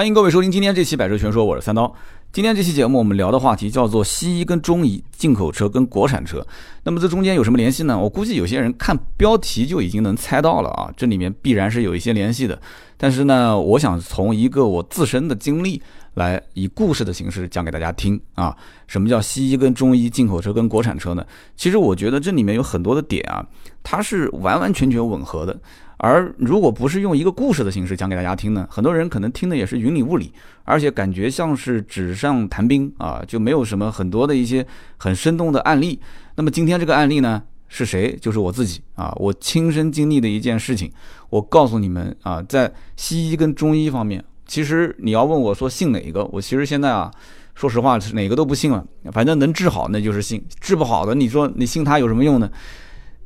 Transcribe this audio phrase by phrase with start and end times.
[0.00, 1.94] 欢迎各位收听今天这期《百车全说》，我是三刀。
[2.32, 6.42] 今天这期节目我们聊的话题叫做西医跟中医、进口车跟国产车。
[6.84, 7.98] 那么这中间有什么联系呢？
[7.98, 12.58] 我估计有些人看标题就已经能猜到了啊，这里面必然是有一些联系的。
[12.96, 15.82] 但是呢，我想从一个我自身的经历
[16.14, 18.56] 来以故事的形式讲给大家听啊。
[18.86, 21.22] 什么叫西医跟中医、进口车跟国产车呢？
[21.56, 23.44] 其实我觉得这里面有很多的点啊，
[23.82, 25.60] 它是完完全全吻合的。
[26.02, 30.32] 而如果不是用一个故事的形式讲给大家听呢，很多人可能听的也是云里雾里，
[30.64, 36.00] 而且感觉像是纸上谈兵啊，就没有什么很多的一些很生动的案例。
[36.36, 38.16] 那么今天这个案例呢，是谁？
[38.16, 40.90] 就是我自己啊，我亲身经历的一件事情。
[41.28, 47.10] 我告诉你们啊，在西医跟中医方面，其实你要问我说信哪一个，我其实现在啊，
[47.54, 48.82] 说实话是哪个都不信了。
[49.12, 52.50] 反正能治好那就是信，治不好的你说你信他有什么用呢？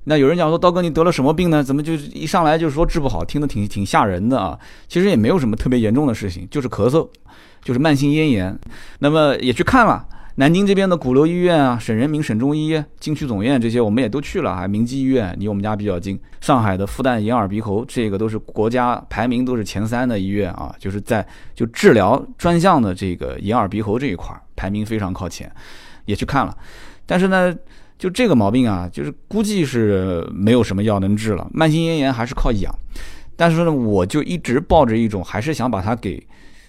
[0.06, 1.62] 那有人讲说，刀哥你得了什么病呢？
[1.64, 4.58] 怎么就一上来就说治不好，听得挺挺吓人的啊！
[4.86, 7.08] 其实也没有什么特别严重的事情，就是咳嗽，
[7.62, 8.58] 就是慢性咽炎。
[8.98, 14.68] 那么也去看了南京这边的鼓楼医院啊、省人民、省中医、京区总院这些，我们也都去了啊。
[14.68, 25.50] 明基医院离我们家比较近，上海的复旦眼耳鼻喉，这个都是国家排名都是前三的医院啊，就是在就治疗专项的这个眼耳鼻喉这一块儿排名非常靠前，
[26.04, 26.54] 也去看了，
[27.06, 27.56] 但是呢。
[27.98, 31.48] 就这个毛病啊，就是估计是没有什么药能治了。
[31.52, 32.72] 慢性咽炎还是靠养，
[33.36, 36.24] 但是呢，我就一直抱着一种还是想把它给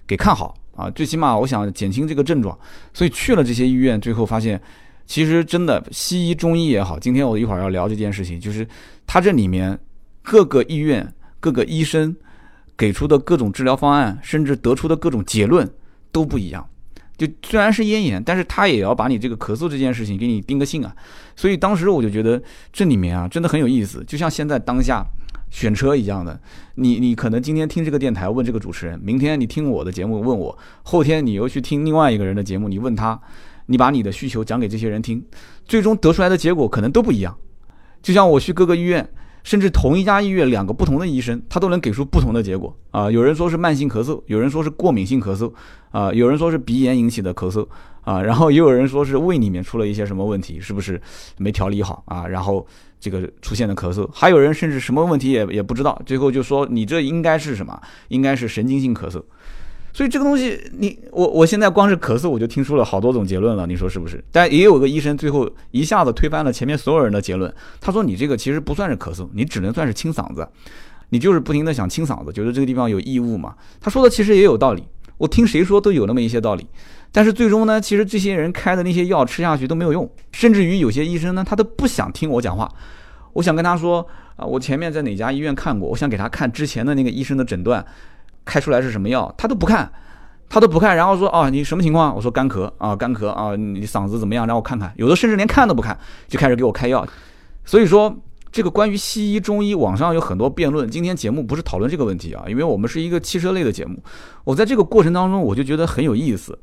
[0.07, 2.57] 给看好啊，最起码我想减轻这个症状，
[2.93, 4.61] 所以去了这些医院，最后发现，
[5.05, 8.67] 其实真的西医、中医也好，今天我一会儿要聊这件事情，就是
[9.07, 9.77] 它这里面
[10.21, 12.15] 各个医院、各个医生
[12.77, 15.69] 给出的各种治疗方案，甚至得出的各种结论
[16.11, 16.67] 都不一样。
[17.17, 20.95] 就虽然是咽炎，但是他也要把你这个咳嗽这件事情给你定个性啊，
[21.35, 22.41] 所以当时我就觉得
[22.73, 25.05] 这里面啊真的很有意思，就像现在当下
[25.49, 26.39] 选车一样的，
[26.75, 33.19] 你你可能今天听这个电台问这个主持人，明天你听我的节目问我，后天你又去听另外一个人的节目，你问他，
[33.67, 35.23] 你把你的需求讲给这些人听，
[35.65, 37.37] 最终得出来的结果可能都不一样。
[38.01, 39.07] 就像我去各个医院。
[39.45, 43.11] 甚至同一家医院两个不同的医生，他都能给出不同的结果啊！
[43.11, 45.53] 有人说是慢性咳嗽，有人说是过敏性咳嗽，
[45.91, 47.65] 啊，有人说是鼻炎引起的咳嗽，
[48.01, 50.99] 啊，然后也有人说是胃里面出了一些什么问题，是不是
[51.37, 52.27] 没调理好啊？
[52.27, 52.65] 然后
[52.99, 57.79] 这个出现的咳嗽，还有人甚至什么问题也也不知道，最后就说你这应该是什么？
[58.07, 59.21] 应该是神经性咳嗽。
[59.95, 64.21] 所以这个东西，你我我现在光是咳嗽，我就听出了好多种结论了，你说是不是？
[64.29, 70.45] 但也有个医生最后一下子推翻了前面所有人的结论，他说你这个其实不算是咳嗽，你只能算是清嗓子，
[71.11, 73.55] 你就是不停的想清嗓子，觉得这个地方有异物嘛。
[73.79, 74.83] 他说的其实也有道理，
[75.17, 76.67] 我听谁说都有那么一些道理。
[77.13, 82.69] 但是最终呢，其实这些人开的那些药吃下去都没有用，甚至于有些医生呢，他都不想听我讲话。
[83.31, 84.05] 我想跟他说
[84.35, 87.85] 啊，我前面在哪家医院看过，我想给他看之前的那个医生的诊断。
[88.45, 89.91] 开出来是什么药，他都不看，
[90.47, 92.15] 他都不看，然后说啊，你什么情况？
[92.15, 94.45] 我说干咳啊，干咳啊，你嗓子怎么样？
[94.47, 94.93] 让我看看。
[94.95, 95.97] 有的甚至连看都不看，
[96.27, 97.05] 就开始给我开药。
[97.65, 98.15] 所以说，
[98.51, 100.89] 这个关于西医、中医，网上有很多辩论。
[100.89, 104.01] 今天节目不是讨论这个问题啊，因为我们是一个汽车类的节目。
[104.43, 106.57] 我在这个过程当中，我就觉得很有意思。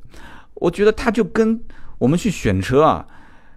[0.54, 1.60] 我觉得它就跟
[1.98, 3.04] 我们去选车啊，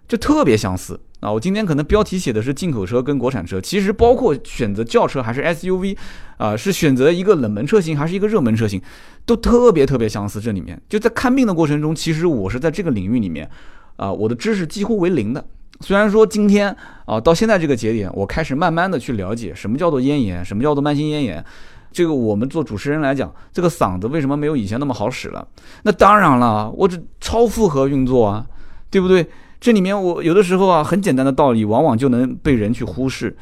[0.07, 0.99] 就特别相似。
[1.21, 5.97] 啊，我今天可能标题写的是进口车跟国产车，其实包括选择轿车还是 SUV，
[6.37, 8.79] 啊，是选择一个冷门车型还是一个热门车型，
[9.25, 10.39] 都特别特别相似。
[10.39, 13.49] 这里面就在看病的过程中，其实我是在这个领域里面，
[13.95, 15.43] 啊，我的知识几乎为零的。
[15.81, 21.43] 虽然说今天啊，到现在这个节点，我开始慢慢的去了解什么叫做咽炎，什么叫做慢性咽炎。
[21.91, 25.47] 这个我们做主持人来讲，这个嗓子为什么没有以前那么好使了？
[25.83, 28.45] 那当然了，我这超负荷运作啊，
[28.89, 29.25] 对不对？
[29.65, 33.35] 这里面我有的时候啊，很简单的道理，往往就能被人去忽视。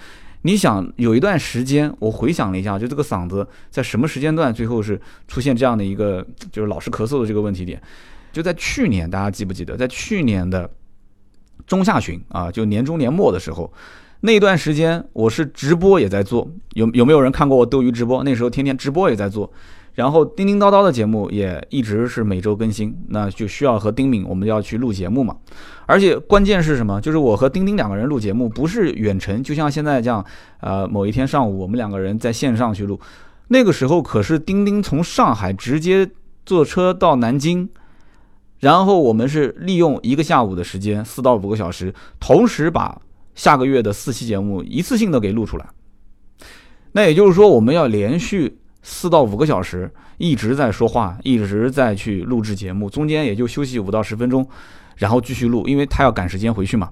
[0.43, 4.97] 你想，有一段时间，我回想了一下，就这个嗓子在什么时间段最后是
[5.27, 7.81] 出现这样的一个，就是老是咳嗽的这个问题点，
[8.31, 10.69] 就在去年，大家记不记得，在去年的
[11.67, 13.69] 中下旬啊，就年中年末的时候，
[14.25, 18.23] 那段时间我是直播也在做，有有没有人看过我斗鱼直播？
[18.23, 19.51] 那时候天天直播也在做。
[19.95, 25.35] 然后叮叮叨叨的节目也一直是每周更新，那就需要和丁敏我们要去录节目嘛。
[25.85, 27.01] 而且关键是什么？
[27.01, 30.25] 就是我和丁丁两个人录节目不是远程，就像现在这样，
[30.61, 32.97] 呃，某一天上午我们两个人在线上去录。
[33.49, 36.09] 那个时候可是丁丁从上海直接
[36.45, 37.69] 坐车到南京，
[38.61, 42.99] 然后我们是利用一个下午的时间，四到五个小时，同时把
[43.35, 45.65] 下个月的四期节目一次性的给录出来。
[46.91, 48.59] 那也就是说，我们要连续。
[48.85, 54.45] 四到五个小时一直在说话，一直在去录制节目，中间也就休息五到十分钟，
[54.97, 56.91] 然后继续录，因为他要赶时间回去嘛。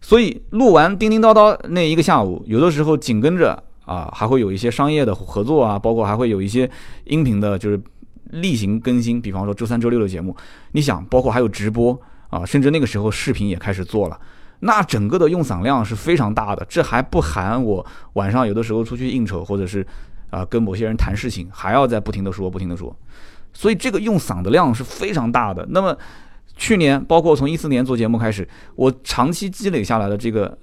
[0.00, 6.70] 所以录完叮叮叨叨那一个下午，有的时候紧跟着啊，还会有一些商业的合作啊，包括还会有一些
[7.06, 7.82] 音频的，就是
[8.26, 10.36] 例行更新，比方说周三、周六的节目，
[10.70, 14.16] 你想，包括还有直播啊，甚至那个时候视频也开始做了，
[14.60, 16.64] 那整个的用嗓量是非常大的。
[16.68, 17.84] 这还不含我
[18.14, 19.86] 晚上有的时候出去应酬，或者是
[20.30, 22.94] 啊跟某些人谈事情，还要在不停的说、不停的说，
[23.52, 25.66] 所以这个用嗓的量是非常大的。
[25.70, 25.96] 那么
[26.56, 28.46] 去年，包括从一四年做节目开始，
[28.76, 30.56] 我长期积累下来的这个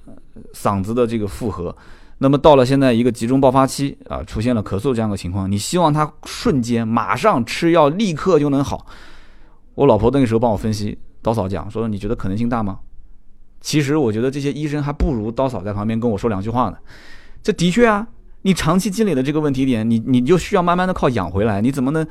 [0.53, 1.75] 嗓子的这个负荷。
[2.19, 8.85] 那么到了现在一个集中爆发期啊，出现了咳嗽这样的情况，你希望它瞬间马上吃药立刻就能好？
[9.75, 12.79] 我老婆那个时候帮我分析，刀嫂讲说你觉得可能性大吗？
[13.61, 16.77] 其实我觉得这些医生还不如刀嫂在旁边跟我说两句话呢。
[17.43, 18.07] 这的确啊，
[18.41, 22.05] 你长期积累的这个问题点，你你就需要慢慢的靠养回来，你怎么能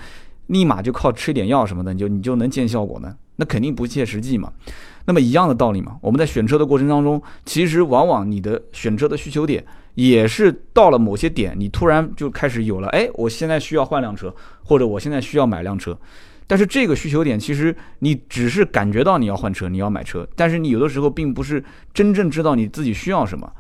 [0.46, 3.16] 立马就靠吃点药什么的，你就你就能见效果呢？
[3.37, 4.52] 那肯定不切实际嘛。
[5.04, 9.64] 那么一样的道理嘛，我们在选车的过程当中，其实往往你的选车的需求点。
[9.94, 15.98] 也是到了某些点，你突然就开始有了，哎，我现在需要换辆车，或者我现在需要买辆车。
[16.46, 21.62] 但是这个需求点，其实你只是感觉到你要换车，你要买车，但是你有的时候并不是
[21.93, 23.50] 真正知道你自己需要什么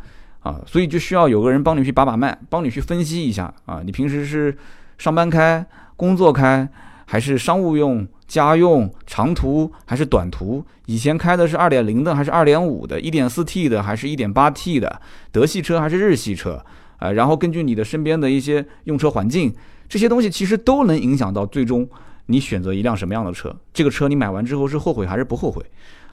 [0.40, 3.82] 啊，所以就需要有个人帮你去把把脉，帮你去分析一下啊。
[3.84, 4.56] 你平时是
[4.98, 5.66] 上班开，
[5.96, 6.68] 工作开，
[7.04, 8.06] 还是商务用？
[8.26, 10.64] 家用长途还是短途？
[10.86, 13.00] 以前开的是二点零的还是二点五的？
[13.00, 15.00] 一点四 T 的还是一点八 T 的？
[15.30, 16.60] 德系车还是日系车？
[16.96, 19.54] 啊，然后根据你的身边的一些用车环境，
[19.88, 21.88] 这些东西其实都能影响到最终
[22.26, 23.54] 你选择一辆什么样的车。
[23.72, 25.64] 这个车你买完之后是后悔还是不后悔？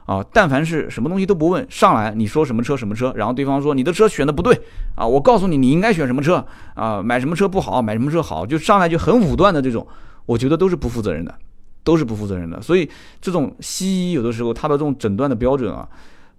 [0.06, 4.58] 啊，但凡是什么东西都不问，上来你说什么车什么车，然后对方说你的车选的不对
[4.96, 9.86] 啊，我告诉你你应该选什么车啊，买什么车不好，买什么车好，就上来就很武断的这种，
[10.26, 11.34] 我觉得都是不负责任的。
[11.84, 12.88] 都是不负责任的，所以
[13.20, 15.86] 这种西医有的时候他的这种诊断的标准啊，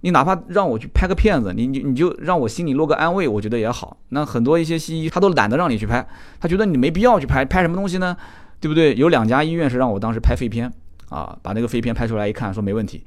[0.02, 3.96] 你哪怕让我去拍个片子，你你你就让我心里落个安慰，我觉得也好。
[4.10, 6.04] 那很多一些西医他都懒得让你去拍，
[6.40, 8.18] 他觉得你没必要去拍，拍什么东西呢？
[8.60, 8.96] 对不对？
[8.96, 10.72] 有两家医院是让我当时拍肺片
[11.10, 13.04] 啊，把那个肺片拍出来一看，说没问题。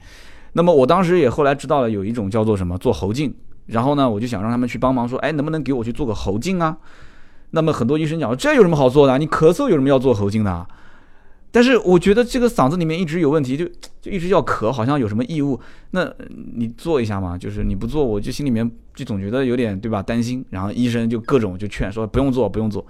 [0.53, 3.35] 那么我当时也后来知道了有一种叫做什么做喉镜，
[3.67, 6.77] 然后呢我就想让他们去帮忙说，哎，能不能给我去做个喉镜啊？
[7.51, 9.19] 那么很多医生讲，这有什么好做的？
[9.19, 10.67] 你咳嗽有什么要做喉镜的？
[11.51, 13.65] 但是我觉得这个嗓子里面一直有问题，就
[14.03, 15.59] 就一直要咳，好像有什么异物。
[15.93, 16.07] 那
[16.55, 20.03] 你做一下嘛，就是你不做，我就心里面就总觉得有点对吧？
[20.03, 20.45] 担心。
[20.51, 22.85] 然后医生就各种就劝说不用做，不用做。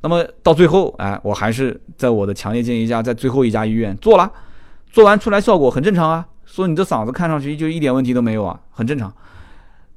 [0.00, 4.30] 那么到最后，哎，我还是在我的强烈建议下，在最后一家医院做了，
[4.90, 6.26] 做完出来效果很正常啊。
[6.44, 9.12] 说你的嗓子看上去就一点问题都没有啊，很正常，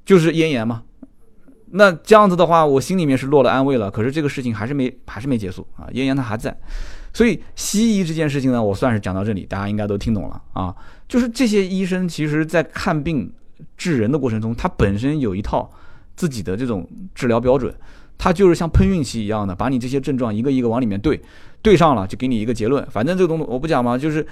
[0.04, 0.84] 就是咽炎嘛。
[1.74, 3.90] 那这样子的话，我心里面是落了安慰了。
[3.90, 6.56] 可是这个事情还是没还是没结束啊，咽炎它还在。
[7.14, 10.76] 所以西医这件事情呢，我算是讲到这里，大家应该都听懂了啊。
[11.08, 13.32] 就是这些医生其实，在看病
[13.78, 15.70] 治人的过程中，他本身有一套
[16.16, 17.74] 自己的这种治疗标准，
[18.22, 21.20] 他就是像碰运气一样的，把你这些症状一个一个往里面对，
[21.64, 22.86] 对上了就给你一个结论。
[22.92, 24.24] 反正这个东西我不讲嘛，就是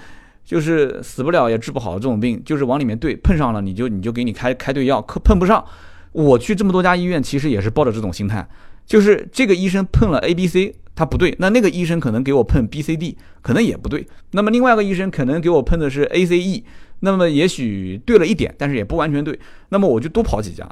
[0.44, 5.64] 就是死不了也治不好这种病，就是往里面对，碰上了你就你就给你开开对药，可碰不上。
[6.12, 8.48] 我去这么多家医院，其实也是抱着这种心态，
[8.86, 10.76] 就是这个医生碰了 A、B、C。
[10.92, 14.06] 他不对，那那个医生可能给我碰 B、C、D，可能也不对。
[14.32, 16.62] 那么另外一个医生可能给我碰的是 A、C、E，
[16.98, 19.38] 那么也许对了一点，但是也不完全对。
[19.70, 20.68] 那么我就多跑几家，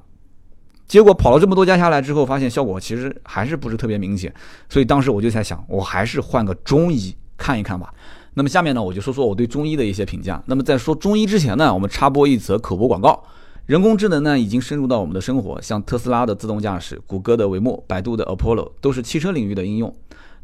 [0.88, 4.35] 结果跑了这么多家下来之后，发现效果其实还是不是特别明显。
[4.69, 7.93] 所以当时我就在想，我还是换个中医看一看吧。
[8.35, 10.42] 那么下面呢，我就说说我对中医的一些评价。
[10.47, 13.23] 那么在说中医之前呢，我们插播一则口播广告。
[13.66, 19.95] 人工智能呢，已经深入到我们的生活，像特斯拉的自动驾驶、谷歌的维默、百度的 Apollo，都是汽车领域的应用。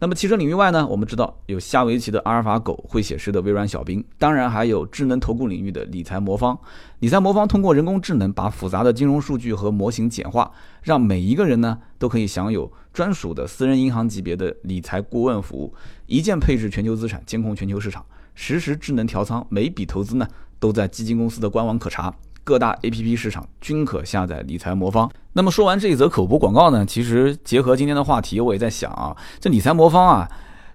[0.04, 6.58] 那么汽车领域外呢，我们知道有下围棋的阿尔法狗，会写诗的微软小冰，当然还有智能投顾领域的理财魔方。
[6.98, 15.72] 理财魔方通过人工智能把复杂的金融数据和模型简化，让每一个人呢都可以享有专属的私人银行级别的理财顾问服务，
[16.04, 20.28] 一键配置全球资产，监控全球市场，实时智能调仓，每笔投资呢
[20.60, 22.14] 都在基金公司的官网可查。
[22.44, 25.10] 各大 A P P 市场均可下载理财魔方。
[25.32, 30.28] 那么说完这一则口播广告呢，其实结合今天的话题，我也在想啊，这理财魔方啊，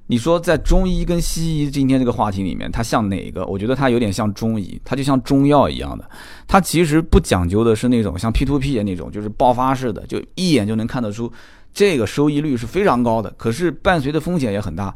[0.07, 3.45] 你说在中医跟西医今天这个话题里面，它像哪个？
[3.45, 6.09] 我觉得它有点像中医，它就像中药一样的，
[6.47, 11.31] 它其实不讲究的是那种像 P to P 那种，就是爆发式的，就一眼就能看得出
[11.71, 14.93] 这个收益率是非常高的，可是伴随的风险也很大，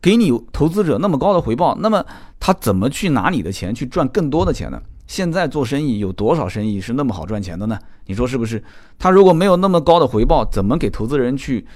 [0.00, 2.04] 给你投资者那么高的回报，那么
[2.40, 4.80] 他怎么去拿你的钱去赚更多的钱呢？
[5.06, 7.78] 现在做生意有多少生意是那么好赚钱的呢？
[8.06, 8.62] 你说是不是？
[8.98, 11.66] 他如果没有那么高的回报，怎么给投资人去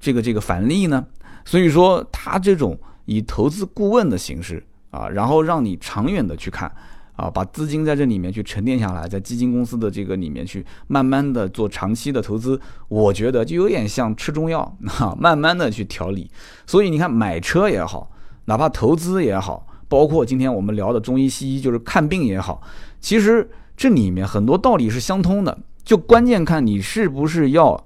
[0.00, 1.04] 这个这个返利呢？
[1.44, 6.70] 所以说，他这种以投资顾问的形式啊，然后让你长远的去看
[7.14, 14.60] 啊，把资金在这里面去沉淀下来，在基金公司的这个里面去慢慢的做长期的投资，我觉得就有点像吃中药
[14.98, 16.30] 啊，慢慢的去调理。
[16.66, 18.10] 所以你看买车也好
[18.44, 22.62] 哪怕投资也好，包括今天我们聊的中医西医，就是看病也好，
[22.98, 23.46] 其实
[23.76, 27.78] 这里面很多道理是相通的，就关键看你是不是要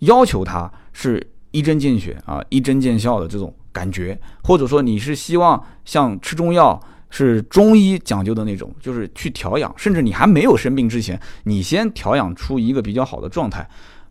[0.00, 6.80] 要求它是一针见血啊，一针见效的这种感觉，或者说你是希望像吃中药。
[7.16, 13.64] 是中医讲究的那种，就是去调养，甚至你还没有生病之前，你先调养出一个比较好的状态，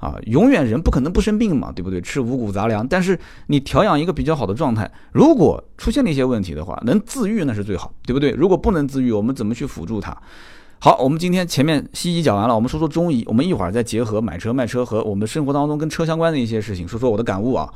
[0.03, 2.01] 啊，永远人不可能不生病嘛，对不对？
[2.01, 3.17] 吃五谷杂粮，但是
[3.47, 8.31] 你调养一个比较好的状态，如果出现了一些问题的话，能自愈那是最好，对不对？
[8.31, 10.15] 如果不能自愈，我们怎么去辅助它？
[10.79, 17.73] 好，我们今天前面西医讲完了，我们说说中医，我们一会儿再结合买车卖车和我们生活当中跟车相关的一些事情，说说我的感悟啊。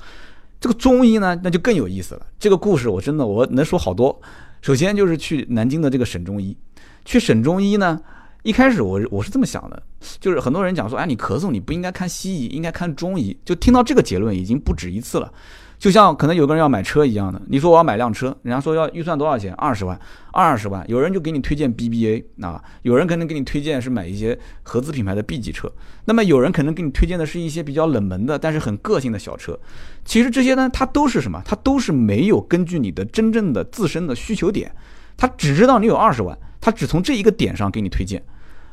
[0.60, 2.26] 这个中医呢，那就更有意思了。
[2.38, 4.20] 这个故事我真的我能说好多。
[4.62, 6.58] 首先就是去南京的这个省中医，
[7.06, 8.02] 去省中医呢，
[8.48, 9.84] 一开始我我是这么想的，
[10.22, 15.30] 就是很多人讲说，哎，你咳嗽你不应该看西医，应该看中医，就听到这个结论已经不止一次了。
[15.78, 19.54] 就像可能有个人要买车一样的，你说我要买辆车，人家说要预算多少钱？
[19.56, 20.00] 二十万，
[20.32, 25.70] 二十万，有人就给你推荐 BBA 啊，有人可能给你推荐是买一些合资品牌的 B 级车，
[26.06, 29.60] 那么有人可能给你推荐的是一些比较冷门的，但是很个性的小车。
[30.06, 31.42] 其实这些呢，它都是什么？
[31.44, 34.74] 它都是没有根据你的真正的自身的需求点，
[35.18, 38.24] 他只知道你有二十万，他只从这一个点上给你推荐。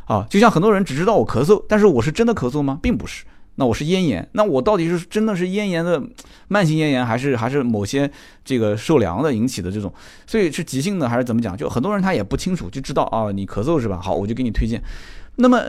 [0.06, 2.78] 啊，就像很多人只知道我咳嗽，但是我是真的咳嗽吗？
[2.82, 3.24] 并不是。
[3.56, 6.02] 那我是咽炎，那我到底是真的是咽炎的
[6.48, 8.10] 慢性咽炎，还是还是某些
[8.44, 9.94] 这个受凉的引起的这种？
[10.26, 11.56] 所以是急性的还是怎么讲？
[11.56, 14.00] 就很多人他也不清楚，就知道啊，你咳嗽是吧？
[14.02, 14.82] 好，我就给你推荐。
[15.36, 15.62] 那么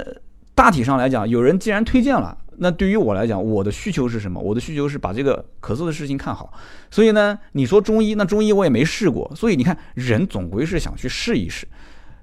[0.55, 4.39] 大体上来讲，有人既然推荐了，那对于我来讲，我的需求是什么？
[4.39, 6.51] 我的需求是把这个咳嗽的事情看好。
[6.89, 11.67] 所以呢，你说中医，那中医我也没试过，所以你看，人总归是想去试一试。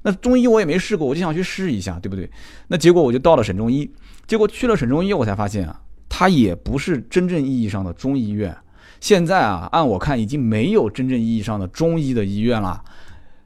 [0.02, 2.28] 那中医我也没试过，我就想去试一下，对不对？
[2.68, 3.90] 那结果我就到了省中医。
[4.26, 8.56] 结果去了省中医，我才发现啊，它也不是真正意义上的中医院。
[9.00, 12.82] 现在啊，按我看，已经没有真正意义上的中医的医院了。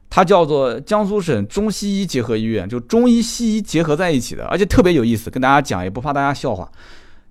[0.09, 5.29] 它叫做江苏省中西医结合医院，就中医西医结合在一起的，而且特别有意思。
[5.29, 6.71] 跟大家讲，也不怕大家笑话，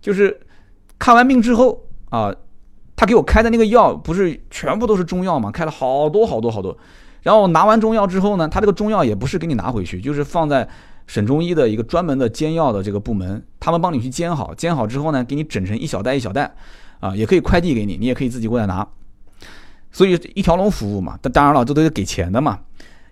[0.01, 0.39] 就是
[0.99, 1.81] 看完病之后
[2.11, 2.35] 啊，
[2.95, 6.77] 他给我开的那个药不是全部都是中药嘛，开了好多好多好多。
[7.27, 10.69] 然后拿完中药之后呢，他这个中药也不是给你拿回去，就是放在。
[11.09, 16.53] 省中医的一个专门的煎药的这个部门，他们帮你去煎好，煎好之后呢，给你整成一小袋一小袋，
[16.99, 18.85] 啊，也可以快递给你，你也可以自己过来拿。
[19.93, 22.59] 所以一条龙服务嘛，但当然了，这都是给钱的嘛。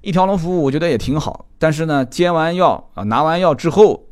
[0.00, 4.02] 一条龙服务我觉得也挺好，但是呢，煎完药啊，拿完药之后，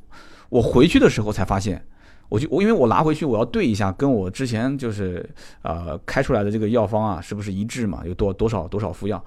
[0.49, 1.85] 我回去的时候才发现，
[2.29, 5.29] 我就我因为我拿回去我要对一下，跟我之前就是
[5.63, 8.03] 呃开出来的这个药方啊，是不是一致嘛？
[8.05, 9.23] 有多多少多少副药？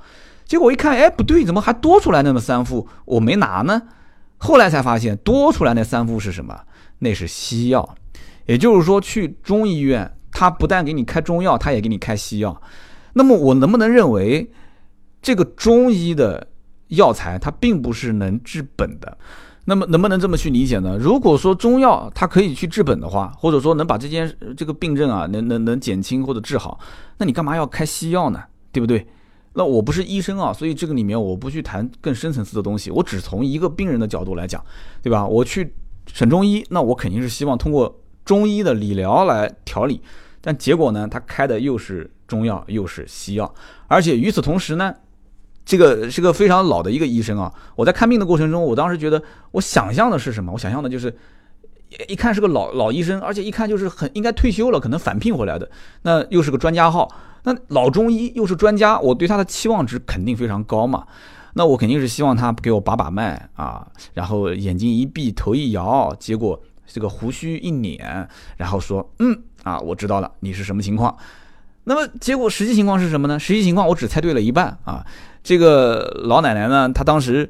[0.46, 2.88] 结果一看，哎，不对，怎么还多出来那么三副？
[3.06, 3.82] 我没拿呢。
[4.38, 6.60] 后来才发现多出来那三副是什么？
[7.00, 7.96] 那是西药，
[8.46, 12.62] 也就是说去中医院，他不但给你开中药，他也给你开西药。
[13.14, 14.52] 那么我能不能认为
[15.22, 16.48] 这个中医的
[16.90, 19.18] 药材它并不是能治本的？
[19.66, 20.98] 那么能不能这么去理解呢？
[20.98, 26.80] 如果说中药它可以去治本的话，或者说能把这件这个病症啊能能能减轻或者治好，
[27.18, 28.44] 那你干嘛要开西药呢？
[28.72, 29.06] 对不对？
[29.54, 34.64] 那我不是医生啊，所以这个里面我不去谈更深层次的东西，我只从一个病人的角度来讲，
[35.02, 35.26] 对吧？
[35.26, 35.74] 我去
[36.14, 40.02] 省中医，那我肯定是希望通过中医的理疗来调理，
[40.42, 43.52] 但结果呢，他开的又是中药又是西药，
[43.88, 44.94] 而且与此同时呢，
[45.66, 47.52] 这个是个非常老的一个医生啊。
[47.76, 50.52] 我在看病的过程中，我当时觉得我想象的是什么？
[50.54, 51.14] 我想象的就是
[52.08, 55.70] 一看是个老老医生，而且一看就是很应该退休了，可能返聘回来的，
[56.04, 57.10] 那又是个专家号。
[57.44, 61.06] 那老中医又是专家，我对他的期望值肯定非常高嘛。
[61.54, 71.16] 那我肯定是希望他给我把把脉啊，然后眼睛一闭，头一摇，结果这个胡须一捻，然后说，嗯啊，我知道了，你是什么情况。
[71.86, 73.39] 那么结果实际情况是什么呢？
[73.39, 75.06] 实际情况我只猜对了一半啊。
[75.42, 77.50] 这个老奶奶呢，她当时。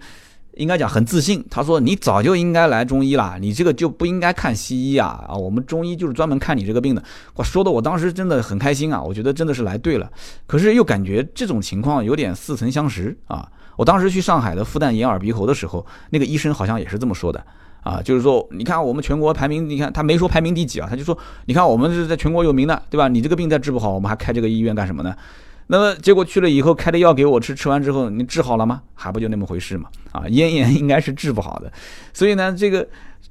[0.58, 5.36] 应该讲很自信，她说你早就应该来中医了，你这个就不应该看西医啊啊！
[5.36, 7.04] 我们中医就是专门看你这个病的。
[7.34, 10.10] 我说的我当时真的很开心啊，我觉得真的是来对了。
[10.48, 13.46] 可是又感觉这种情况有点似曾相识啊！
[13.76, 17.46] 我当时去上海的复旦眼耳鼻喉的时候，那个医生好像也是这么说的
[17.86, 21.16] 啊，就是说你看我们全国排名，你看他没说排名第几啊，他就说
[21.46, 23.08] 你看我们是在全国有名的，对吧？
[23.08, 25.16] 你这个病再治不好，我们还开这个医院干什么呢？
[25.68, 28.82] 那么结果去了以后开的药给我吃，吃完之后你治好了吗？
[28.96, 29.88] 还不就那么回事嘛？
[30.14, 31.72] 啊，咽炎应该是治不好的。
[32.12, 32.88] 所以呢，这个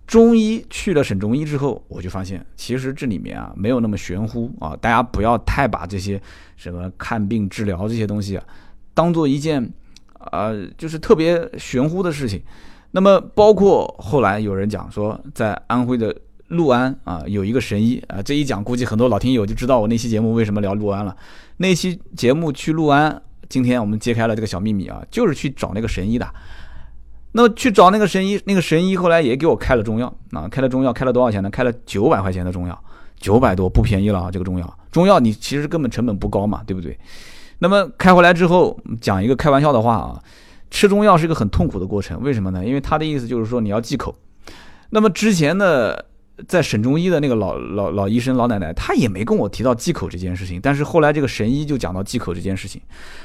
[0.06, 4.76] 中医去了省中医之后，我就发现其实这里面啊没有那么玄乎啊。
[4.80, 6.20] 大家不要太把这些
[6.56, 8.44] 什么看病治疗这些东西啊
[8.94, 9.68] 当做一件
[10.18, 12.40] 啊就是特别玄乎的事情。
[12.96, 16.14] 那么包括后来有人讲说，在安徽的
[16.46, 21.16] 六安啊有一个神医啊，这一讲估计很多老听友就知道我那期节目为什么聊六安了。
[21.56, 26.28] 那期节目去六安今天我们揭开了这个小秘密啊，就是去找那个神医的。
[27.32, 31.50] 那么去找那个神医，那个神医后来也给我开了中药啊，开了中药，开了多少钱呢？
[31.50, 32.80] 开了九百块钱的中药，
[33.18, 34.30] 九百多不便宜了啊！
[34.30, 36.96] 这个中药，中药你其实根本成本不高嘛，对不对？
[37.58, 40.22] 那么开回来之后，讲一个开玩笑的话啊，
[40.70, 42.64] 吃中药是一个很痛苦的过程，为什么呢？
[42.64, 44.16] 因为他的意思就是说你要忌口。
[44.90, 45.96] 那么之前呢。
[46.48, 52.82] 在省中医的那个老老老医生老奶奶，她也没跟我提到忌口这件事情，但是后来这个神医就讲到忌口这件事情，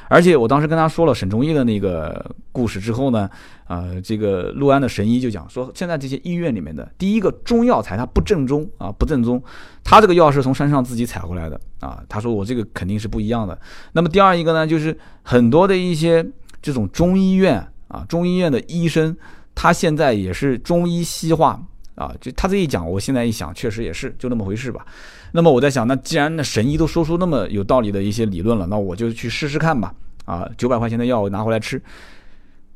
[0.08, 3.28] 而且我当时跟他说了省中医的那个故事之后呢，
[3.66, 9.42] 呃，这个陆安的神医就讲说，现在这些医院里面的第一个中药材它不正宗啊，不正宗，
[9.84, 13.60] 他这个药是从山上自己采回来的啊，他说我这个肯定是不一样的。
[13.94, 16.24] 那么第二一个呢，就是很多的一些
[16.62, 19.16] 这种中医院啊，中医院的医生，
[19.54, 21.62] 他现在也是中医西化。
[21.96, 24.86] 啊，就他这一讲，我现在一想，确实也是就那么回事吧。
[25.34, 29.94] 那么我在想，那既然那神医都说出那么有道理的一些理论了，那我就去试试看吧。
[30.24, 31.82] 啊，九百块钱的药我拿回来吃，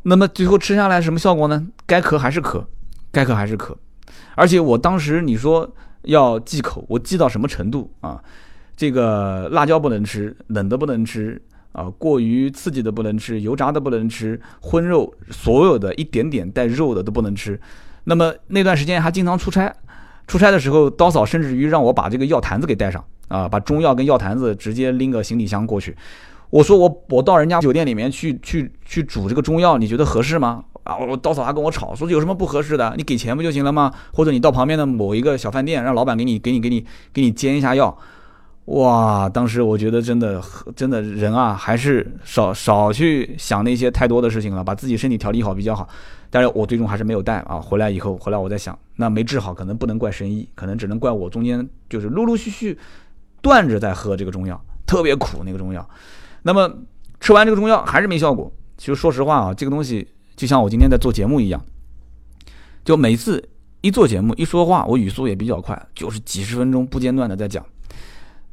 [0.02, 1.66] 那么最后吃下来什么效果呢？
[1.86, 2.66] 该咳还是咳，
[3.14, 3.74] 该咳还是咳。
[4.36, 8.22] 而且我当时你说要忌口，我忌到什么程度啊？
[8.76, 11.42] 这个辣椒不能吃，冷的不能吃
[11.74, 17.60] 啊，过于刺激的不能吃，油炸的不能吃，荤肉所有的一点点带肉的都不能吃。
[18.06, 19.76] 那么那段时间还经常出差，
[20.28, 25.96] 出差的时候，刀嫂甚至于让我把这个药坛子给带上啊，把中药跟药坛子直接拎个行李箱过去。
[26.50, 30.64] 我说我我到人家酒店里面去去去煮这个中药，你觉得合适吗？
[30.84, 32.94] 啊，我刀嫂还跟我吵，说有什么不合适的？
[32.98, 33.92] 你给钱不就行了吗？
[34.14, 37.98] 或者你到旁边的某一个小饭店，让老板给你给你给你给你煎一下药。
[38.66, 40.42] 哇，当时我觉得真的
[40.76, 45.88] 真的人啊，还是少少去想那些太多的事情了，把自己身体调理好比较好。
[46.30, 47.60] 但是我最终还是没有带啊！
[47.60, 52.76] 回来以后，回来我在想，那没治好，可能不能怪神医，可能只能怪我中间就是陆陆续续
[53.42, 55.88] 断着在喝这个中药，特别苦那个中药。
[56.42, 56.74] 那么
[57.20, 58.52] 吃完这个中药还是没效果。
[58.78, 61.64] 其实说实话啊，这个东西就像我今天在做节目一样，
[62.84, 63.50] 就每次
[63.82, 67.64] 一做节目一说话，我语速也比较快，就是几十分钟不间断的在讲。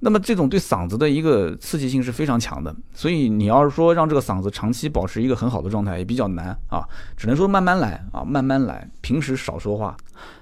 [0.02, 6.82] 那么这种对嗓子的一个刺激性是非常强的，所以你要是说让这个嗓子长期保持一个很好的状态也比较难啊，
[7.16, 9.94] 只能说慢慢来啊，慢慢来，平时少说话。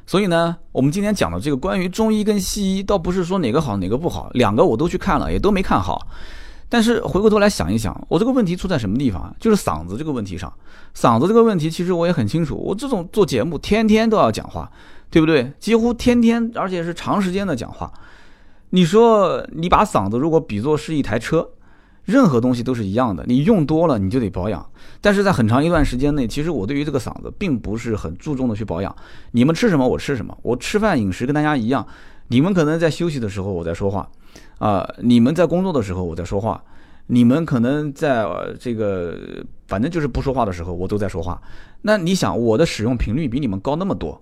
[0.07, 6.07] 所以呢，我们今天讲的这个关于中医跟西医，倒不是说哪个好哪个不好，两个我都去看了，也都没看好。
[6.69, 9.35] 但是回过头来想一想，我这个问题出在什么地方？
[9.41, 10.53] 就是嗓子这个问题上。
[10.95, 14.71] 嗓子这个问题其实我也很清楚，我这种做节目天天都要讲话，
[15.11, 15.53] 对不对？
[15.59, 17.93] 几乎天天，而且是长时间的讲话。
[18.71, 21.51] 你说你把嗓子如果比作是一台车，
[22.05, 24.67] 任何东西都是一样的，你用多了你就得保养。
[25.01, 28.95] 但是在很长一段时间内，其实我对于这个嗓子并不是很注重的去保养。
[29.33, 31.87] 你们吃什么我吃什么，我吃饭饮食跟大家一样。
[32.29, 34.09] 你们可能在休息的时候我在说话，
[34.59, 36.63] 啊，你们在工作的时候我在说话，
[37.07, 38.27] 你们可能在
[38.59, 39.17] 这个
[39.67, 41.41] 反正就是不说话的时候我都在说话。
[41.83, 44.21] 那你想我的使用频率比你们高那么多？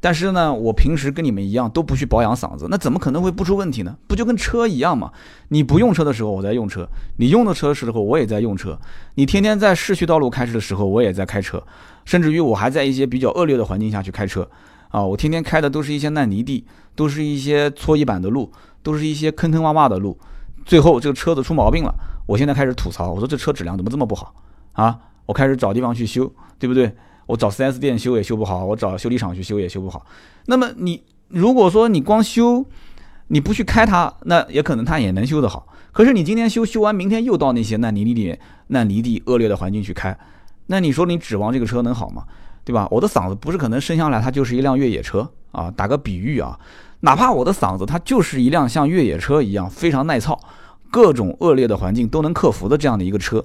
[0.00, 3.96] 但是呢，我平时跟你们一样都不去保养嗓子，那怎么可能会不出问题呢？
[4.06, 5.10] 不就跟车一样吗？
[5.48, 8.78] 你不用车的时候我在用车，你用的车的时候我也在用车。
[9.14, 11.62] 你天天在市区道路开车的时候我也在开车，
[12.04, 14.48] 甚至于我还在一些比较恶劣的环境下去开车
[14.90, 15.02] 啊！
[15.04, 20.16] 我天天开的都是一些烂泥地，都是一些搓衣板的路，都是一些坑坑洼洼的路。
[20.64, 21.92] 最后这个车子出毛病了，
[22.26, 24.32] 我现在开始吐槽，我说这车质量怎么这么不好
[24.72, 24.96] 啊？
[25.26, 26.94] 我开始找地方去修，对不对？
[27.28, 30.04] 我找 4S 店修也修不好，我找修理厂去修也修不好。
[30.46, 32.64] 那么你如果说你光修，
[33.28, 35.68] 你不去开它，那也可能它也能修得好。
[35.92, 38.36] 可是你今天修，修完明天又到那些烂泥地里、
[38.68, 40.18] 烂泥地恶劣的环境去开，
[40.66, 42.24] 那你说你指望这个车能好吗？
[42.64, 42.88] 对吧？
[42.90, 45.70] 我的嗓子不是可能生下来它就是一辆越野车啊？
[45.70, 46.58] 打个比喻啊，
[47.00, 50.38] 哪怕我的嗓子它就是一辆像越野车一样非常耐操，
[50.90, 53.44] 各种恶劣的环境都能克服的这样的一个车，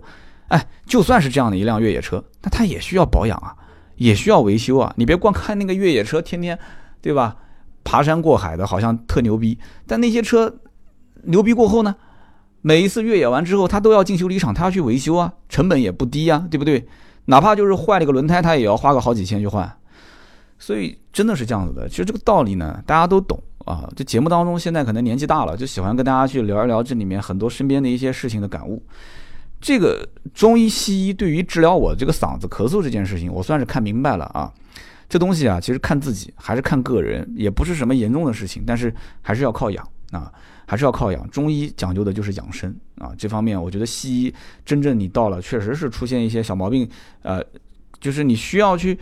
[0.50, 3.56] 哎，就算是这样的一辆越野车，那它也需要保养啊。
[3.96, 4.94] 也需要维修啊！
[4.98, 6.58] 你别光看那个越野车，天天，
[7.02, 7.38] 对吧？
[7.84, 9.58] 爬山过海的，好像特牛逼。
[9.86, 10.60] 但那些车
[11.24, 11.96] 牛逼过后呢？
[12.62, 16.88] 每一次越野完之后，他都要进修理厂，他要去维修啊，成本也不低呀，对不对？
[17.26, 19.70] 哪怕就是坏了个轮胎，他也要花个好几千去换。
[20.58, 21.90] 所以真的是这样子的。
[21.90, 23.90] 其实这个道理呢，大家都懂啊。
[23.98, 28.82] 这节目当中，现在可能年纪大了，就喜欢跟大家去聊一聊这里面很多身边的一些事情的感悟。
[29.63, 34.52] 这个中医西医对于治疗我这个嗓子咳嗽这件事情，我算是看明白了啊。
[35.08, 40.30] 这东西啊，其实看自己还是看个人，也不是什么严重的事情，但是还是要靠养啊，
[40.65, 41.30] 还是要靠养。
[41.30, 44.34] 中医讲究的就是养生啊，这方面我觉得西医
[44.65, 46.86] 真正你到了，确实是出现一些小毛病，
[47.21, 47.41] 呃，
[48.02, 48.99] 就是你需要去，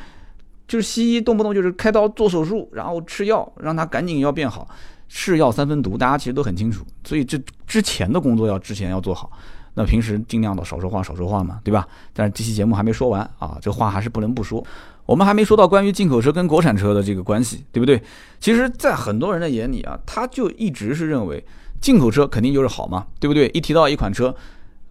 [0.68, 4.68] 就是西医动不动就是开刀做手术，然后吃药让他赶紧要变好，
[5.08, 9.32] 是药三分毒，大家其实都很清楚，所以这之前的工作要之前要做好。
[9.74, 11.88] 那平时尽量的少说话，少说话嘛，对吧？
[12.14, 14.64] 但是这期节目还没说完啊，这话还是不能不说。
[15.06, 18.02] 我们还没说到关于进口车跟国产车的这个关系，对不对？
[18.40, 21.44] 其实，在很多人的眼里啊，他就一直是认为
[21.82, 23.48] 进口车肯定就是好嘛，对不对？
[23.50, 24.34] 一提到一款车，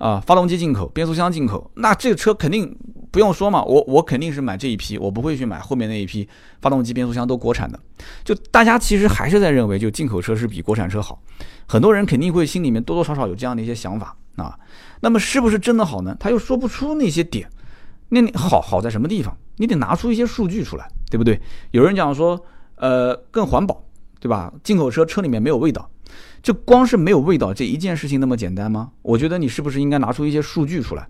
[0.00, 2.74] 啊，发动机进口，变速箱进口，那这个车肯定
[3.10, 6.26] 不用说嘛，我我肯定是买这一批，我不会去买后面那一批
[6.62, 7.78] 发动机、变速箱都国产的。
[8.24, 11.20] 就大家其实还是在认为，就进口车是比国产车好。
[11.66, 14.58] 很多人肯定会心里面多多少少有这样的一些想法啊。
[15.02, 16.16] 那么是不是真的好呢？
[16.18, 17.46] 他又说不出那些点。
[18.08, 19.36] 那你好好在什么地方？
[19.58, 21.38] 你得拿出一些数据出来，对不对？
[21.72, 22.42] 有人讲说，
[22.76, 23.84] 呃，更环保，
[24.18, 24.50] 对吧？
[24.64, 25.88] 进口车车里面没有味道，
[26.42, 28.90] 就光是没有味道这一件事情那么简单吗？
[29.02, 31.06] 我觉得你是不是应该拿出一些数据出来？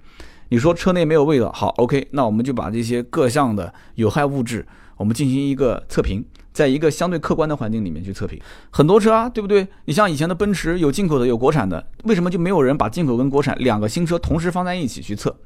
[0.48, 4.66] 你说车内没有味道，好，OK，那我们就把这些各项的有害物质，
[4.96, 8.40] 我们进行一个测评，在一个相对客观的环境里面去测评。
[8.70, 9.66] 很多车啊，对不对？
[9.84, 15.36] 你像以前的奔驰，有进口的，有国产的，为什么就没有人把进口跟国产两个新车同时放在一起去测？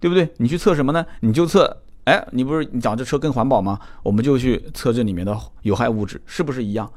[0.00, 0.28] 对不对？
[0.38, 1.06] 你去测什么呢？
[1.20, 3.78] 你就测，哎，你不是你讲这车更环保吗？
[4.02, 6.90] 我们就去测这里面的有害物质是不是一样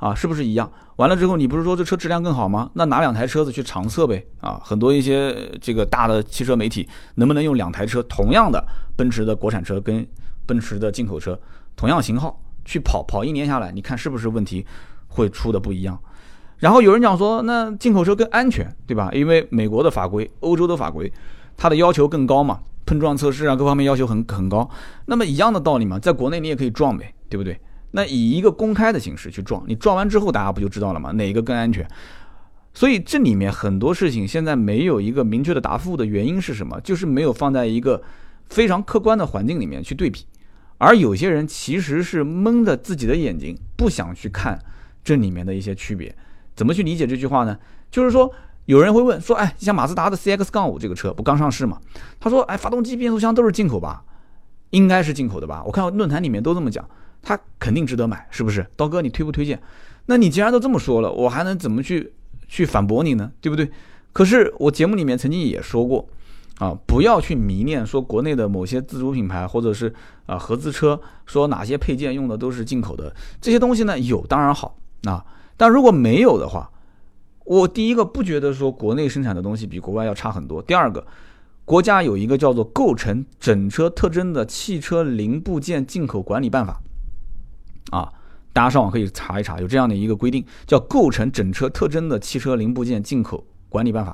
[0.00, 0.12] 啊？
[0.12, 0.68] 是不是一样？
[0.96, 2.68] 完了之后，你不是说这车质量更好吗？
[2.74, 4.60] 那拿两台车子去长测呗啊！
[4.64, 8.60] 很多一些这个大的汽车媒体能不能用两台车同样的
[8.96, 10.04] 奔驰的国产车跟
[10.46, 11.38] 奔驰的进口车
[11.76, 14.66] 同样型号去跑跑一年下来，你看是不是问题
[15.06, 15.96] 会出的不一样？
[16.58, 19.10] 然后有人讲说，那进口车更安全，对吧？
[19.12, 21.12] 因为美国的法规、欧洲的法规。
[21.56, 24.66] 它的要求更高嘛，碰撞测试啊，各方面要求很很高。
[25.04, 27.60] 那么一样的道理嘛，在国内你也可以撞呗，对不对？
[27.92, 31.10] 那以一个公开的形式去撞，你撞完之后大家不就知道了吗？
[31.12, 31.88] 哪一个更安全？
[32.72, 36.80] 所以这里面很多事情现在没有一个明确的答复的原因是什么？
[36.80, 38.02] 就是没有放在一个
[38.48, 40.24] 非常客观的环境里面去对比。
[40.78, 44.58] 而有些人其实是蒙着自己的眼睛，不想去看
[45.02, 46.14] 这里面的一些区别。
[46.54, 47.58] 怎么去理解这句话呢？
[47.90, 48.32] 就是说。
[48.66, 51.80] 有人会问说：“哎，像马自达的 CX 杠五这个车不刚上市吗？”
[52.20, 54.04] 他说：“哎，发动机、变速箱都是进口吧？
[54.68, 55.64] 应该是进口的吧？
[55.66, 56.88] 我看论坛里面都这么讲，
[57.22, 58.66] 它肯定值得买，是不是？
[58.76, 59.60] 刀哥，你推不推荐？
[60.06, 62.12] 那你既然都这么说了，我还能怎么去
[62.48, 63.30] 去反驳你呢？
[63.40, 63.70] 对不对？
[64.12, 66.08] 可是我节目里面曾经也说过，
[66.58, 69.94] 啊，不要去迷恋说国内的某些自主品牌或者是
[70.26, 75.24] 啊合资车，说哪些配件用的都是进口的，这些东西呢有当然好啊，
[75.56, 76.70] 但如果没有的话。”
[77.46, 80.62] 我第一个不觉得说国内生产的东西比国外要差很多。
[80.62, 81.04] 第二个，
[81.64, 86.80] 国家有一个叫做《构成整车特征的汽车零部件进口管理办法》，
[87.90, 88.12] 啊，
[88.52, 94.12] 大家上网可以查一查，有这样的一个规定，叫《构成整车特征的汽车零部件进口管理办法》，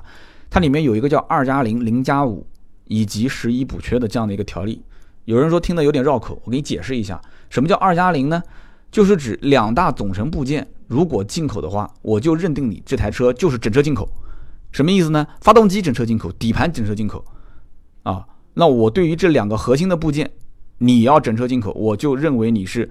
[0.49, 2.47] 它里面有一个叫“二加零”“零加五”
[2.87, 4.83] 以及“十一补缺”的这样的一个条例。
[5.25, 8.43] 有人说听得有点绕口，我给你解释一下，什么叫“二加零”呢？
[8.91, 10.67] 就是指两大总成部件。
[10.87, 14.09] 如果进口的话，我就认定你这台车就是整车进口，
[14.71, 15.27] 什么意思呢？
[15.41, 17.25] 发动机整车进口，底盘整车进口，
[18.05, 18.25] 啊，
[18.55, 20.31] 那我对于这两个核心的部件，
[20.79, 22.89] 你要整车进口，我就认为你是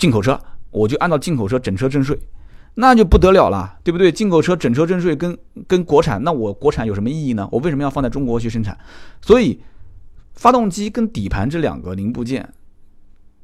[0.00, 2.18] 进口车，我就按照进口车整车征税，
[2.74, 4.10] 那就不得了了，对不对？
[4.10, 5.36] 进口车整车征税跟
[5.68, 7.46] 跟国产，那我国产有什么意义呢？
[7.52, 8.76] 我为什么要放在中国去生产？
[9.20, 9.60] 所以，
[10.34, 12.48] 发动机跟底盘这两个零部件，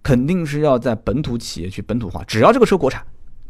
[0.03, 3.05] 肯定是要在本土企业去本土化，只要这个车国产。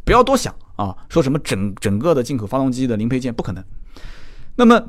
[0.05, 0.97] 不要多想啊！
[1.09, 3.65] 说什么整整个的进口发动机的零配件不可能。
[4.55, 4.81] 那么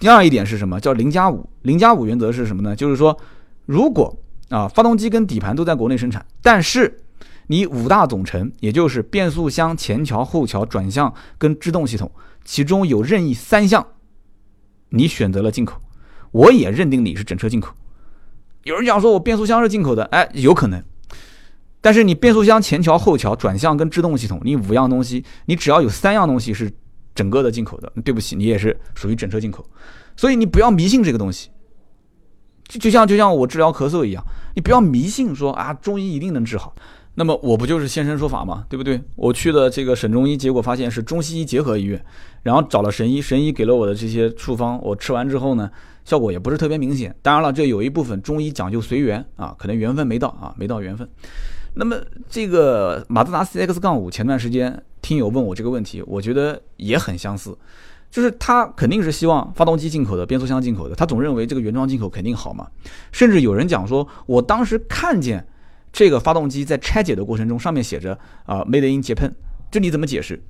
[0.00, 0.80] 第二一点是什么？
[0.80, 1.48] 叫零加五。
[1.62, 2.74] 零加五原则是什么呢？
[2.74, 3.16] 就是说，
[3.66, 7.03] 如果啊发动机跟底盘都在国内生产，但是
[7.46, 12.10] 你五大总成，也就是变速箱、前桥、后桥、转向跟制动系统，
[12.44, 13.86] 其中有任意三项，
[14.88, 15.80] 你选择了进口，
[16.30, 17.74] 我也认定你是整车进口。
[18.62, 20.82] 有人讲说我变速箱是进口的，哎，有可能。
[21.82, 26.72] 但是你变速箱、前桥、后桥、转向跟制动系统，你五样东西，你只要有三样东西是
[27.14, 29.62] 整个的进口的，对不起，你也是属于整车进口。
[30.16, 31.50] 所以你不要迷信这个东西，
[32.66, 36.74] 就就像就像我治疗咳嗽一样，你不要迷信说啊中医一定能治好。
[37.16, 38.64] 那么我不就是现身说法吗？
[38.68, 39.00] 对不对？
[39.14, 42.04] 我去了这个省中医，结果发现是中西医结合医院，
[42.42, 45.70] 然后找了神医，神医给了我的这些处方，我吃完之后呢，
[46.04, 47.14] 效果也不是特别明显。
[47.22, 51.08] 当然了，这有一部分中医讲究随缘啊，可能缘分没到啊，没到缘分。
[51.74, 51.96] 那么
[52.28, 57.56] 这个马自达 CX 杠五，前段时间听友问我这个问题，我觉得也很相似，
[58.10, 62.66] 就是他肯定是希望发动机进口的，变速箱进口的，他总认为这个原装进口肯定好嘛。
[63.12, 65.46] 甚至有人讲说，我当时看见
[65.94, 69.30] 这个发动机在拆解的过程中，上面写着啊 Made in Japan，
[69.70, 70.42] 这你怎么解释？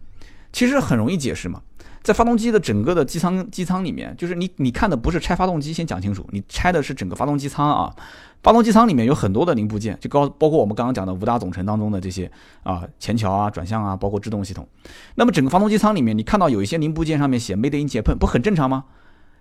[0.54, 1.60] 其实很容易解释嘛，
[2.02, 7.94] 在发动机的整个的机舱机舱里面，就是你你看的不是拆发动机，先讲清楚，你拆的是整个发动机舱啊。
[8.42, 12.30] 发动机舱里面有很多的零部件，就高包括我们刚刚讲的五大总成当中的这些
[12.62, 14.66] 啊前桥啊转向啊，包括制动系统。
[15.14, 18.84] 那么整个发动机舱里面，你看到有一些零部件上面写 Made in Japan，不很正常吗？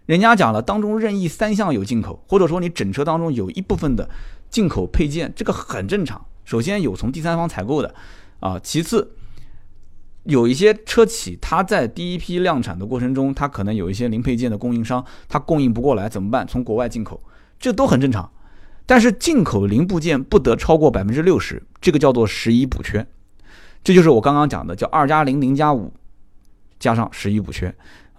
[0.05, 4.09] 人家讲了，当中任意三项有进口，或者说你整车当中有一部分的
[4.49, 6.23] 进口配件，这个很正常。
[6.43, 7.95] 首先有从第三方采购的，
[8.41, 9.15] 啊，其次
[10.23, 16.45] 有一些车企它在第一批量产的过程中，它可能有一些零配件的供应商，它供应不过来怎么办？
[16.45, 17.21] 从国外进口，
[17.57, 18.29] 这都很正常。
[18.85, 23.07] 但是进口零部件不得超过百分之六十，这个叫做十一补缺，
[23.81, 25.93] 这就是我刚刚讲的叫二加零零加五
[26.77, 27.73] 加上十一补缺。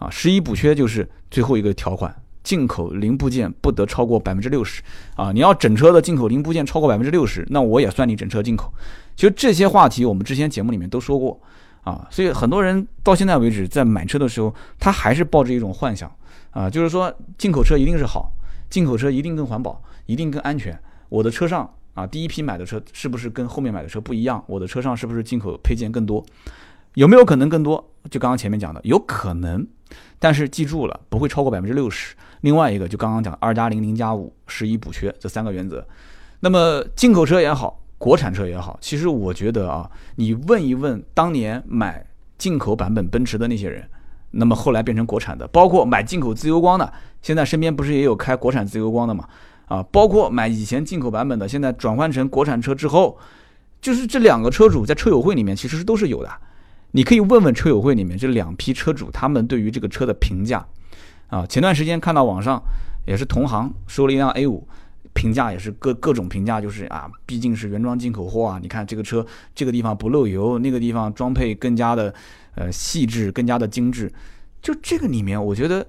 [0.05, 4.83] 啊，十一补缺就是最后一个条款，进口零部件不得超过百分之六十。
[5.17, 8.73] 啊，你要整车的进口零部件超过百分之六十，那我也算你整车进口。
[9.17, 11.41] 其实这些话题我们之前节目里面都说过
[11.85, 16.11] 啊，所以很多人到现在为止在买车的时候，他还是抱着一种幻想
[16.51, 18.31] 啊，就是说进口车一定是好，
[18.69, 20.79] 进口车一定更环保，一定更安全。
[21.09, 24.43] 我的车上啊，第一批买的车是不是跟后面买的车不一样？
[24.47, 26.25] 我的车上是不是进口配件更多？
[26.95, 27.93] 有没有可能更多？
[28.11, 29.67] 就刚刚前面讲的，有可能，
[30.25, 32.17] 但是记住了，不会超过百分之六十。
[32.41, 35.87] 另外一个就刚刚讲二加零零加五十一补缺这三个原则。
[36.41, 42.03] 那么进口车也好，国产车也好，其实我觉得啊，你问一问当年买
[42.39, 43.87] 进口版本奔驰的那些人，
[44.31, 49.29] 那么后来变成国产的，包括买进口自由光的，现在身边不是也有开国产自由光的嘛？
[49.67, 53.19] 啊，包括买以前进口版本的，现在转换成国产车之后，
[53.83, 56.31] 就是这两个车主在车友会里面其实是都是有的。
[56.97, 60.65] 你可以问问车友会里面这两批车主，他们对于这个车的评价，
[61.27, 62.63] 啊，前段时间看到网上
[63.05, 64.65] 也是同行收了一辆 A 五，
[65.13, 69.27] 评价也是各各种评价，就是啊，毕竟是原装进口货啊，你看这个车
[69.57, 72.15] 这个地方不漏油，那个地方装配更加的
[72.55, 74.13] 呃细致，更加的精致，
[74.63, 75.85] 就这个里面，我觉得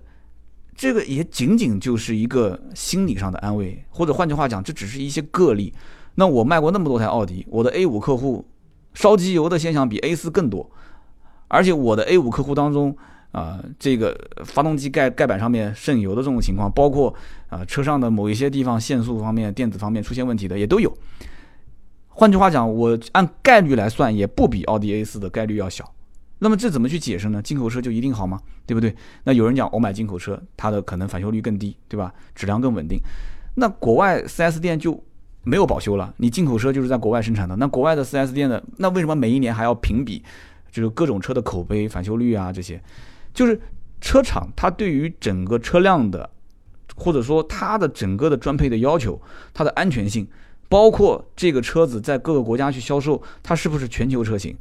[0.76, 5.72] 这个也仅仅就是一个心理上的安慰，或者换句话讲，这只是一些个例。
[6.15, 8.44] 那我卖过那么多台奥迪，我的 A 五客户
[8.96, 10.68] 烧机油的现象比 A 四更多。
[11.47, 12.95] 而且我的 A 五客户当中，
[13.31, 17.13] 啊，这个发动机盖盖板上面渗油的这种情况，包括
[17.49, 20.95] 啊车上的某一些地方限速方面、电子方面出现问题的也都有。
[22.10, 25.91] 换句话讲，我按概率来算，也不比奥迪 A 四的概率要小。
[26.39, 27.41] 那么这怎么去解释呢？
[27.41, 28.39] 进口车就一定好吗？
[28.65, 28.95] 对不对？
[29.23, 32.13] 那有人讲我买进口车，它的可能返修率更低，对吧？
[32.34, 32.99] 质量更稳定。
[33.55, 35.01] 那国外 4S 店就
[35.43, 36.13] 没有保修了？
[36.17, 40.23] 你进口车就是在国外生产的，那国外的 4S 店的，那为什么每一年还要评比？
[40.75, 42.81] 就是各种车的口碑、返修率啊，这些，
[43.33, 43.57] 就是
[44.01, 46.29] 车厂它对于整个车辆的，
[46.97, 49.21] 或者说它的整个的装配的要求，
[49.53, 50.27] 它的安全性，
[50.67, 54.53] 包括这个车子在各个国家去销售，它是不是全球车型？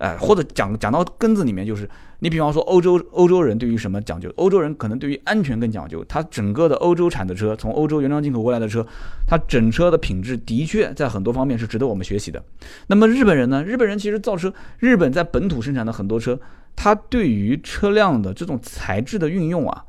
[0.00, 1.88] 哎，或者讲讲到根子里面，就是
[2.20, 4.32] 你比方说欧洲欧洲人对于什么讲究？
[4.36, 6.02] 欧洲人可能对于安全更讲究。
[6.08, 8.86] 它整个的欧洲产的车，从欧洲原装进口过来的车，
[9.26, 12.42] 它整车的品质的确在很多方面是值得我们学习的。
[12.86, 13.62] 那么日本人呢？
[13.62, 16.40] 日本人其实造车，日本在本土生产的很多车，
[16.74, 19.84] 它对于车辆的这种材质的运用啊，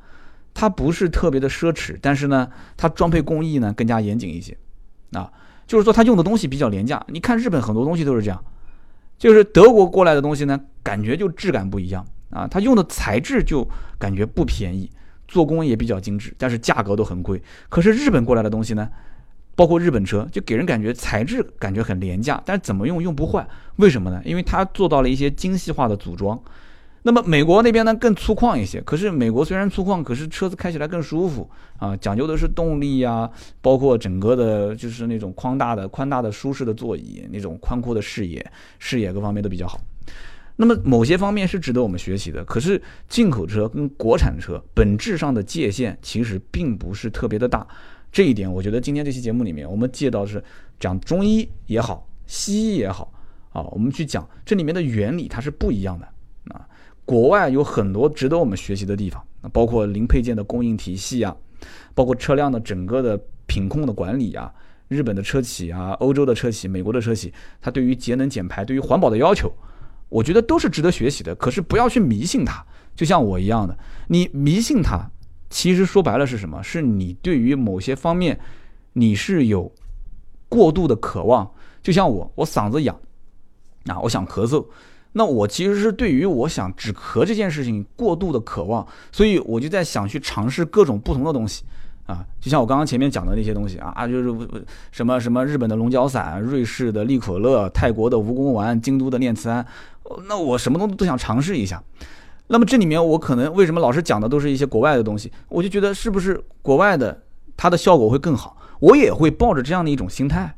[0.54, 4.58] 它不是特别的奢侈，但是呢，它装配工艺呢更加严谨一些。
[5.14, 5.32] 啊，
[5.66, 7.02] 就是说它用的东西比较廉价。
[7.08, 8.44] 你看日本很多东西都是这样。
[9.22, 13.64] 就是德国过来的东西呢，感觉就质感不一样啊，它用的材质就
[14.00, 14.90] 感觉不便宜，
[15.28, 17.40] 做工也比较精致，但是价格都很贵。
[17.70, 18.90] 可是日本过来的东西呢，
[19.56, 24.20] 包括日本车，就给人感觉材质感觉很廉价，但是怎么用用不坏，为什么呢？
[24.26, 26.42] 因为它做到了一些精细化的组装。
[27.04, 33.28] 那么美国那边呢更粗犷一些，可是美国虽然粗犷，可是车子开起来更舒服啊，讲究的是动力呀，
[33.60, 38.46] 包括整个的就是那种宽大的、宽大的舒适的座椅，那种宽阔的视野，
[38.78, 39.80] 视野各方面都比较好。
[40.58, 47.66] 那么某些方面是值得我们学习的，可是进口车跟国产车本质上的界限其实并不是特别的大，
[48.12, 50.44] 这一点我觉得今天这期节目里面我们借到是
[50.80, 53.12] 讲中医也好，西医也好
[53.54, 56.08] 啊，我们去讲这里面的原理它是不一样的。
[57.12, 59.22] 国外有很多值得我们学习的地方，
[59.52, 61.36] 包括零配件的供应体系啊，
[61.94, 64.50] 包括车辆的整个的品控的管理啊，
[64.88, 69.52] 日本的车企啊，欧洲的车企，美国的车企，它对于节能减排、对于环保的要求，
[70.08, 71.36] 我觉得都是值得学习的。
[71.36, 75.06] 可是不要去迷信它，就像我一样的，你迷信它，
[75.50, 76.64] 其实说白了是什么？
[76.64, 78.40] 是你对于某些方面，
[78.94, 79.70] 你是有
[80.48, 81.52] 过度的渴望。
[81.84, 82.98] 就像我，我嗓子痒，
[83.88, 84.66] 啊，我想咳嗽。
[85.14, 91.64] 那我其实是对于我想止咳这件事情过度的渴望，所以我就在想去尝试各种不同的东西，
[92.06, 99.66] 啊，就像我刚刚前面讲的那些东西啊啊，就是什么什么日本的龙角散、瑞士的利可乐、泰国的蜈蚣丸、京都的念慈庵，
[100.28, 101.84] 那我什么东西都想尝试一下。
[102.48, 105.32] 那么这里面我可能为什么老是讲的都是一些国外的东西？
[105.50, 107.22] 我就觉得是不是国外的
[107.56, 108.58] 它的效果会更好？
[108.80, 110.56] 我也会抱着这样的一种心态，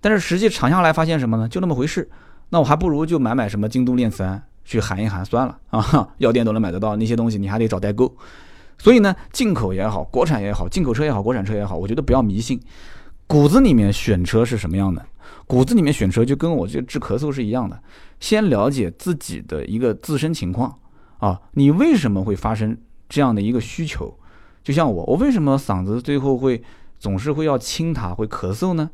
[0.00, 1.48] 但是实际尝下来发现什么呢？
[1.48, 2.10] 就那么回事。
[2.52, 8.14] 那我还不如就买买什么京都念慈庵去含一含算了啊， 药店都能买得到那些东西，你还得找代购。
[8.76, 12.60] 所以呢，进口也好，国产也好，进口车也好，国产车也好，我觉得不要迷信。
[13.26, 15.02] 骨子里面选车是什么样的？
[15.46, 17.82] 骨子里面选车就跟我这治咳嗽是一样的，
[18.20, 20.78] 先了解自己的一个自身情况
[21.20, 22.76] 啊，你为什么会发生
[23.08, 24.14] 这样的一个需求？
[24.62, 26.62] 就像我，我为什么嗓子最后会
[26.98, 28.90] 总是会要清它，会咳嗽呢？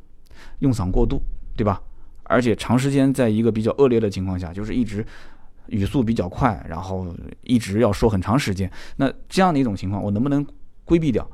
[0.60, 1.20] 用嗓过度，
[1.56, 1.82] 对吧？
[2.28, 5.04] 而且长时间在一个比较恶劣的情况下，就是一直
[5.66, 7.12] 语速比较快，然后
[7.42, 10.46] 一直要说很长时间，那这样的一种情况，我能不能
[10.84, 11.28] 规避掉？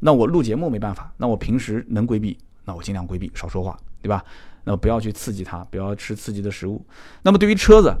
[0.00, 4.24] 那我录节目没办法，那我平时能规避，那我尽量规避，少说话，对吧？
[4.64, 6.84] 那不要去刺激它，不要吃刺激的食物。
[7.22, 7.94] 那么对于车子，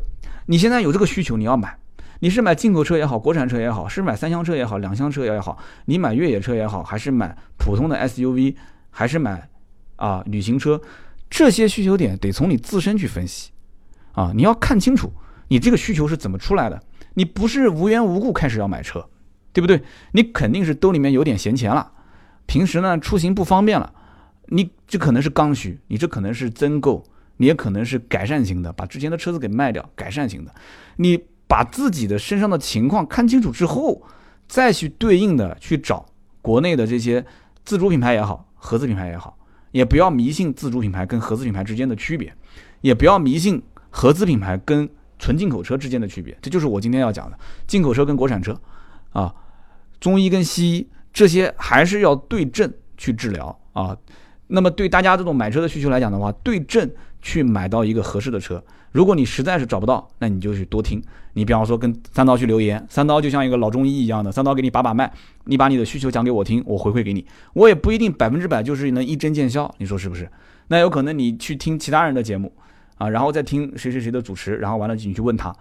[0.46, 1.78] 你现在有这个需求，你要买，
[2.20, 8.54] 你是买进口车也好，国产车也好，是买三厢车也好，两厢车也好，你买越野车也好，还是买普通的 SUV，
[8.90, 9.48] 还是买
[9.96, 10.80] 啊旅行车？
[11.30, 13.50] 这些需求点得从你自身去分析，
[14.12, 15.12] 啊，你要看清楚
[15.48, 16.82] 你这个需求是怎么出来的。
[17.14, 19.08] 你不是无缘无故开始要买车，
[19.52, 19.82] 对不对？
[20.12, 21.90] 你肯定是兜里面有点闲钱了，
[22.46, 23.92] 平时呢出行不方便了，
[24.46, 27.02] 你这可能是刚需，你这可能是增购，
[27.38, 30.54] 你也可能是改善型的，把之前的车子给卖掉，改善型的。
[30.96, 34.02] 你把自己的身上的情况看清楚之后，
[34.46, 36.06] 再去对应的去找
[36.40, 37.24] 国内的这些
[37.64, 39.37] 自主品牌也好，合资品牌也好。
[39.70, 42.32] 也不要迷信自主品牌跟合资品牌之间的区别，
[42.80, 46.36] 也不要迷信合资品牌跟纯进口车之间的区别。
[46.40, 48.58] 这就是我今天要讲的，进口车跟国产车，
[49.12, 49.34] 啊，
[50.00, 53.96] 中医跟西医这些还是要对症去治疗啊。
[54.46, 56.90] 那么对大家这种买车的需求来讲的话，对症
[57.22, 58.62] 去买到一个合适的车。
[58.90, 61.02] 如果你实在是找不到，那你就去多听。
[61.34, 65.12] 你比方说跟三刀去留言，三刀就像一个老中医一样的，三刀给你把把脉，
[65.44, 67.24] 你把你的需求讲给我听，我回馈给你。
[67.52, 70.28] 我也不一定百分之百就是能一针见效，你说是不是？
[70.68, 72.52] 那有可能你去听其他人的节目
[72.96, 75.54] 啊，然后再听谁谁谁的主持，然后完了你去问他，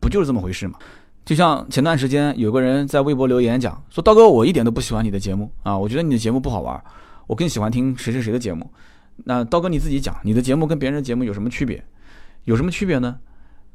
[0.00, 0.78] 不就是这么回事吗？
[1.24, 6.82] 就像前段时间有个人在微博留言讲说，刀哥我一点都不喜欢你的节目啊，我觉得你的节目不好玩，
[7.28, 8.68] 我更喜欢听谁谁谁的节目。
[9.24, 11.84] 那刀哥你自己讲，你的节目跟别人的节目有什么区别？
[12.44, 13.18] 有什么区别呢？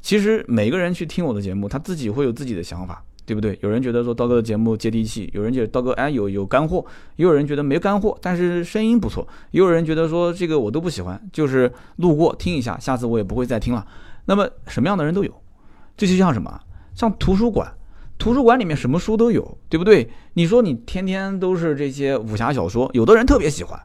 [0.01, 3.57] 其实每个人去听我的节目，他自己会有自己的想法，对不对？
[3.61, 13.85] 有人觉得说刀哥的节目接地气，有人觉得刀哥哎有有干货，也有人觉得没干货，但是声音不错，也有人觉得说这个我都不喜欢，就是路过听一下，下次我也不会再听了。
[14.25, 15.33] 那么什么样的人都有，
[15.95, 16.59] 这就像什么？
[16.93, 17.71] 像图书馆，
[18.17, 20.09] 图书馆里面什么书都有，对不对？
[20.33, 23.79] 你说你天天都是这些武侠小说，有的人特别喜欢，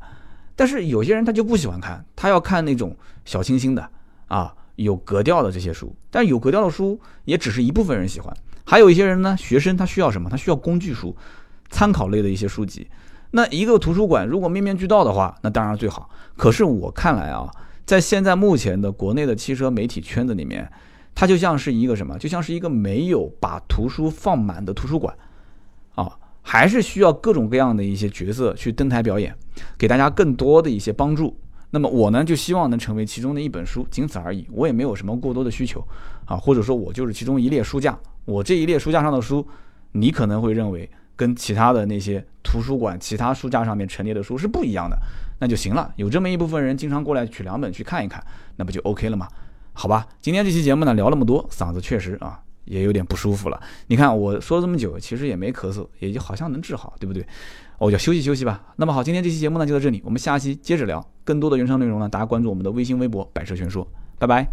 [0.56, 3.88] 但是有些人他就不喜欢看，他要看那种小清新的
[4.28, 4.54] 啊。
[4.76, 8.34] 有格调的这些书，但有格调的书也只是一部分人喜欢，
[8.64, 10.30] 还有一些人呢，学生他需要什么？
[10.30, 11.14] 他需要工具书、
[11.68, 12.88] 参考类的一些书籍。
[13.32, 16.08] 那一个图书馆如果面面俱到的话，那当然最好。
[16.38, 17.50] 可是我看来啊，
[17.84, 20.68] 在现在目前的国内的汽车媒体圈子里面，
[21.14, 22.18] 它就像是一个什么？
[22.18, 25.14] 就像是一个没有把图书放满的图书馆，
[26.42, 29.34] 还是需要各种各样的一些角色去登台表演，
[29.78, 31.36] 给大家更多的一些帮助。
[31.70, 34.46] 那么我呢，就希望能成为其中的一本书，仅此而已。
[34.52, 35.82] 我也没有什么过多的需求，
[36.26, 37.98] 啊，或者说我就是其中一列书架。
[38.26, 39.46] 我这一列书架上的书，
[39.92, 44.98] 你可能会认为跟其他的那些图书馆其他书架上面陈列的书是不一样的，
[45.40, 45.90] 那就行了。
[45.96, 48.22] 有这么一部分人经常过来取两本去看一看，
[48.56, 49.26] 那不就 OK 了吗？
[49.72, 52.38] 好吧，今天这期节目呢聊那么多，嗓子确实啊。
[52.64, 53.60] 也有点不舒服了。
[53.86, 57.26] 你看我说了这么久，其实也没咳嗽，也就好像能治好，对不对？
[57.78, 58.62] 我就休息休息吧。
[58.76, 62.08] 那么好，今天这期节目呢就到这里，我们下期接着聊更多的原创内容呢。
[62.08, 63.86] 大家关注我们的微信、微博“百车全说”，
[64.18, 64.48] 拜拜。